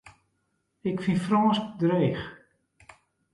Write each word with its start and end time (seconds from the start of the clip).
Ik 0.89 0.97
fyn 1.03 1.19
Frânsk 1.25 1.65
dreech. 1.79 2.23